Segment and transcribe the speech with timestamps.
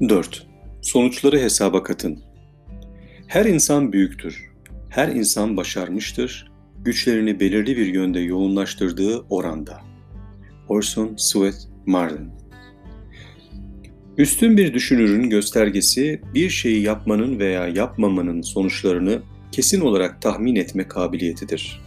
[0.00, 0.46] 4.
[0.82, 2.22] Sonuçları hesaba katın.
[3.26, 4.50] Her insan büyüktür.
[4.88, 6.52] Her insan başarmıştır.
[6.84, 9.80] Güçlerini belirli bir yönde yoğunlaştırdığı oranda.
[10.68, 12.30] Orson Swett Marden
[14.18, 19.22] Üstün bir düşünürün göstergesi bir şeyi yapmanın veya yapmamanın sonuçlarını
[19.52, 21.80] kesin olarak tahmin etme kabiliyetidir.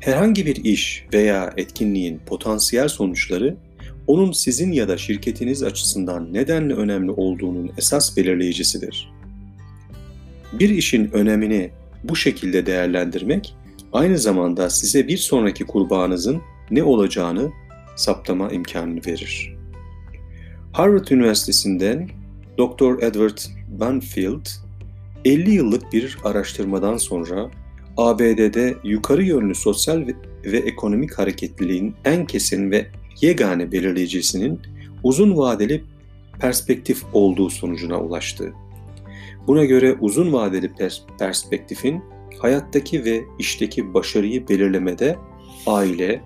[0.00, 3.56] Herhangi bir iş veya etkinliğin potansiyel sonuçları
[4.06, 9.12] onun sizin ya da şirketiniz açısından nedenle önemli olduğunun esas belirleyicisidir.
[10.52, 11.70] Bir işin önemini
[12.04, 13.54] bu şekilde değerlendirmek
[13.92, 17.50] aynı zamanda size bir sonraki kurbanınızın ne olacağını
[17.96, 19.56] saptama imkanını verir.
[20.72, 22.08] Harvard Üniversitesi'nden
[22.58, 23.02] Dr.
[23.02, 24.46] Edward Banfield
[25.24, 27.50] 50 yıllık bir araştırmadan sonra
[27.96, 30.06] ABD'de yukarı yönlü sosyal
[30.44, 32.86] ve ekonomik hareketliliğin en kesin ve
[33.20, 34.60] yegane belirleyicisinin
[35.02, 35.84] uzun vadeli
[36.40, 38.52] perspektif olduğu sonucuna ulaştı.
[39.46, 40.72] Buna göre uzun vadeli
[41.18, 42.02] perspektifin
[42.38, 45.16] hayattaki ve işteki başarıyı belirlemede
[45.66, 46.22] aile,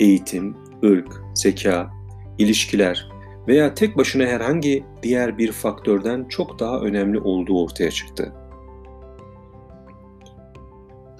[0.00, 1.90] eğitim, ırk, zeka,
[2.38, 3.08] ilişkiler
[3.48, 8.32] veya tek başına herhangi diğer bir faktörden çok daha önemli olduğu ortaya çıktı.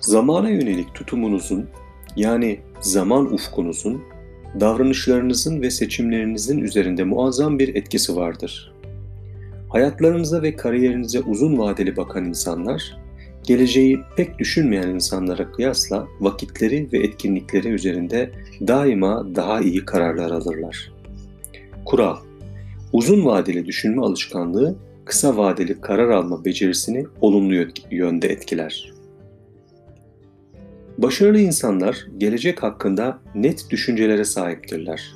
[0.01, 1.69] Zamana yönelik tutumunuzun
[2.17, 4.03] yani zaman ufkunuzun
[4.61, 8.73] davranışlarınızın ve seçimlerinizin üzerinde muazzam bir etkisi vardır.
[9.69, 12.99] Hayatlarınıza ve kariyerinize uzun vadeli bakan insanlar,
[13.43, 18.31] geleceği pek düşünmeyen insanlara kıyasla vakitleri ve etkinlikleri üzerinde
[18.67, 20.93] daima daha iyi kararlar alırlar.
[21.85, 22.17] Kural
[22.93, 28.94] Uzun vadeli düşünme alışkanlığı kısa vadeli karar alma becerisini olumlu yönde etkiler.
[30.99, 35.15] Başarılı insanlar gelecek hakkında net düşüncelere sahiptirler.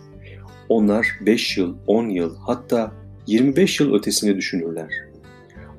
[0.69, 2.93] Onlar 5 yıl, 10 yıl hatta
[3.27, 4.93] 25 yıl ötesini düşünürler.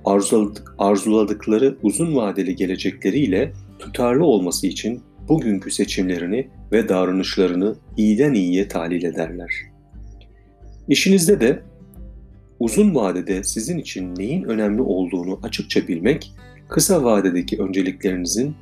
[0.05, 9.03] Arzuladık, arzuladıkları uzun vadeli gelecekleriyle tutarlı olması için bugünkü seçimlerini ve davranışlarını iyiden iyiye tahlil
[9.03, 9.51] ederler.
[10.87, 11.63] İşinizde de
[12.59, 16.33] uzun vadede sizin için neyin önemli olduğunu açıkça bilmek,
[16.69, 18.55] kısa vadedeki önceliklerinizin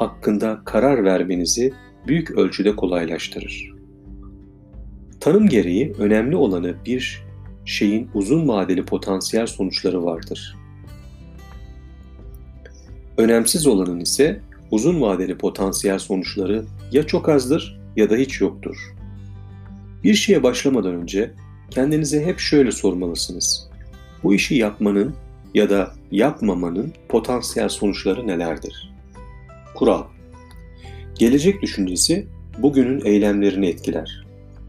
[0.00, 1.74] hakkında karar vermenizi
[2.06, 3.74] büyük ölçüde kolaylaştırır.
[5.20, 7.22] Tanım gereği önemli olanı bir
[7.64, 10.56] şeyin uzun vadeli potansiyel sonuçları vardır.
[13.16, 14.40] Önemsiz olanın ise
[14.70, 18.94] uzun vadeli potansiyel sonuçları ya çok azdır ya da hiç yoktur.
[20.04, 21.32] Bir şeye başlamadan önce
[21.70, 23.70] kendinize hep şöyle sormalısınız.
[24.22, 25.14] Bu işi yapmanın
[25.54, 28.95] ya da yapmamanın potansiyel sonuçları nelerdir?
[29.76, 30.02] Kural
[31.18, 32.26] Gelecek düşüncesi
[32.58, 34.26] bugünün eylemlerini etkiler.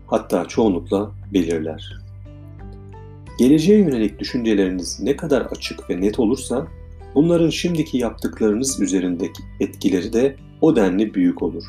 [0.08, 1.98] Hatta çoğunlukla belirler.
[3.40, 6.68] Geleceğe yönelik düşünceleriniz ne kadar açık ve net olursa
[7.16, 11.64] bunların şimdiki yaptıklarınız üzerindeki etkileri de o denli büyük olur.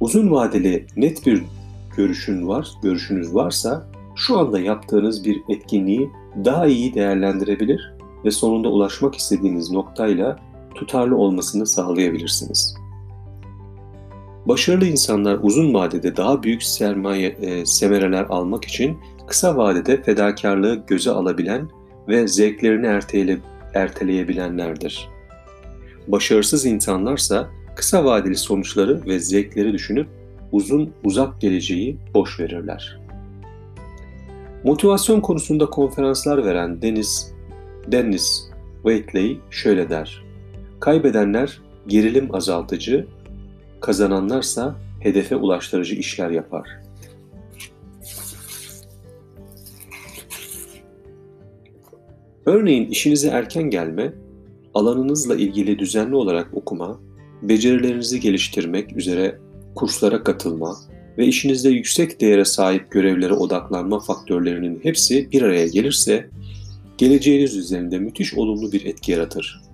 [0.00, 1.42] Uzun vadeli net bir
[1.96, 3.86] görüşün var, görüşünüz varsa
[4.16, 6.10] şu anda yaptığınız bir etkinliği
[6.44, 7.92] daha iyi değerlendirebilir
[8.24, 10.47] ve sonunda ulaşmak istediğiniz noktayla
[10.78, 12.74] tutarlı olmasını sağlayabilirsiniz.
[14.46, 21.10] Başarılı insanlar uzun vadede daha büyük sermaye e, semereler almak için kısa vadede fedakarlığı göze
[21.10, 21.68] alabilen
[22.08, 23.38] ve zevklerini ertele,
[23.74, 25.08] erteleyebilenlerdir.
[26.08, 30.08] Başarısız insanlarsa kısa vadeli sonuçları ve zevkleri düşünüp
[30.52, 33.00] uzun uzak geleceği boş verirler.
[34.64, 37.32] Motivasyon konusunda konferanslar veren Dennis,
[37.92, 38.50] Dennis
[38.82, 40.27] Waitley şöyle der.
[40.80, 43.06] Kaybedenler gerilim azaltıcı,
[43.80, 46.68] kazananlarsa hedefe ulaştırıcı işler yapar.
[52.46, 54.12] Örneğin işinize erken gelme,
[54.74, 57.00] alanınızla ilgili düzenli olarak okuma,
[57.42, 59.38] becerilerinizi geliştirmek üzere
[59.74, 60.76] kurslara katılma
[61.18, 66.28] ve işinizde yüksek değere sahip görevlere odaklanma faktörlerinin hepsi bir araya gelirse
[66.98, 69.67] geleceğiniz üzerinde müthiş olumlu bir etki yaratır.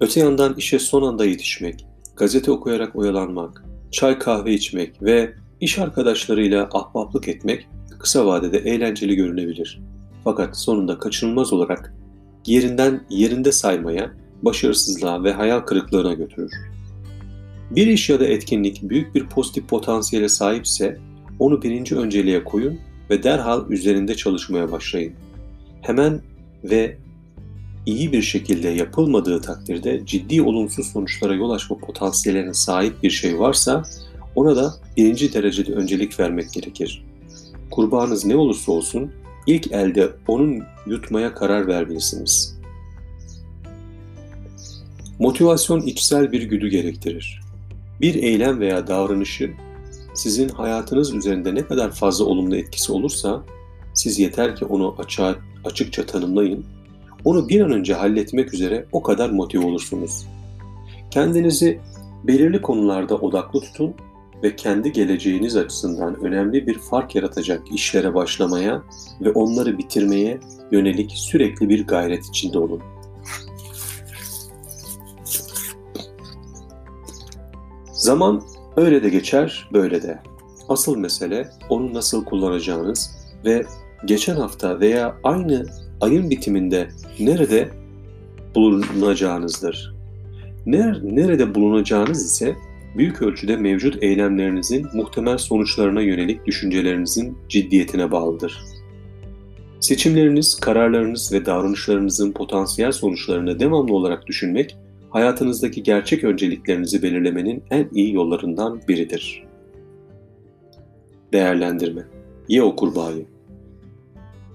[0.00, 1.86] Öte yandan işe son anda yetişmek,
[2.16, 7.68] gazete okuyarak oyalanmak, çay kahve içmek ve iş arkadaşlarıyla ahbaplık etmek
[7.98, 9.80] kısa vadede eğlenceli görünebilir.
[10.24, 11.94] Fakat sonunda kaçınılmaz olarak
[12.46, 14.12] yerinden yerinde saymaya,
[14.42, 16.52] başarısızlığa ve hayal kırıklığına götürür.
[17.70, 20.98] Bir iş ya da etkinlik büyük bir pozitif potansiyele sahipse
[21.38, 22.78] onu birinci önceliğe koyun
[23.10, 25.12] ve derhal üzerinde çalışmaya başlayın.
[25.82, 26.20] Hemen
[26.64, 26.96] ve
[27.86, 33.82] iyi bir şekilde yapılmadığı takdirde ciddi olumsuz sonuçlara yol açma potansiyeline sahip bir şey varsa
[34.34, 37.04] ona da birinci derecede öncelik vermek gerekir.
[37.70, 39.12] Kurbanınız ne olursa olsun
[39.46, 42.60] ilk elde onun yutmaya karar vermelisiniz.
[45.18, 47.40] Motivasyon içsel bir güdü gerektirir.
[48.00, 49.50] Bir eylem veya davranışı
[50.14, 53.42] sizin hayatınız üzerinde ne kadar fazla olumlu etkisi olursa
[53.94, 56.64] siz yeter ki onu açığa, açıkça tanımlayın,
[57.24, 60.26] onu bir an önce halletmek üzere o kadar motive olursunuz.
[61.10, 61.80] Kendinizi
[62.24, 63.94] belirli konularda odaklı tutun
[64.42, 68.82] ve kendi geleceğiniz açısından önemli bir fark yaratacak işlere başlamaya
[69.20, 70.40] ve onları bitirmeye
[70.72, 72.82] yönelik sürekli bir gayret içinde olun.
[77.92, 78.42] Zaman
[78.76, 80.22] öyle de geçer, böyle de.
[80.68, 83.10] Asıl mesele onu nasıl kullanacağınız
[83.44, 83.66] ve
[84.04, 85.66] geçen hafta veya aynı
[86.00, 86.88] ayın bitiminde
[87.20, 87.68] nerede
[88.54, 89.94] bulunacağınızdır.
[90.66, 92.56] Nerede bulunacağınız ise
[92.96, 98.60] büyük ölçüde mevcut eylemlerinizin muhtemel sonuçlarına yönelik düşüncelerinizin ciddiyetine bağlıdır.
[99.80, 104.76] Seçimleriniz, kararlarınız ve davranışlarınızın potansiyel sonuçlarını devamlı olarak düşünmek,
[105.10, 109.44] hayatınızdaki gerçek önceliklerinizi belirlemenin en iyi yollarından biridir.
[111.32, 112.02] Değerlendirme
[112.48, 113.26] Ye o kurbağayı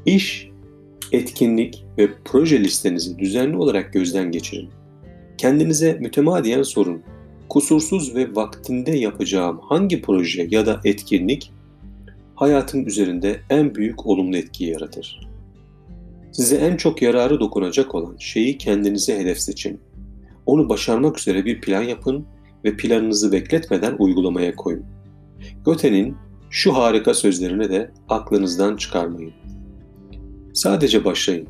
[0.06, 0.50] İş,
[1.16, 4.70] etkinlik ve proje listenizi düzenli olarak gözden geçirin.
[5.38, 7.02] Kendinize mütemadiyen sorun.
[7.50, 11.52] Kusursuz ve vaktinde yapacağım hangi proje ya da etkinlik
[12.36, 15.28] hayatın üzerinde en büyük olumlu etkiyi yaratır?
[16.32, 19.80] Size en çok yararı dokunacak olan şeyi kendinize hedef seçin.
[20.46, 22.26] Onu başarmak üzere bir plan yapın
[22.66, 24.86] ve planınızı bekletmeden uygulamaya koyun.
[25.66, 26.16] Göte'nin
[26.50, 29.34] şu harika sözlerine de aklınızdan çıkarmayın.
[30.56, 31.48] Sadece başlayın.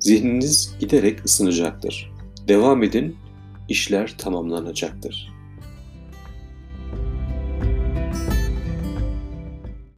[0.00, 2.12] Zihniniz giderek ısınacaktır.
[2.48, 3.16] Devam edin,
[3.68, 5.35] işler tamamlanacaktır.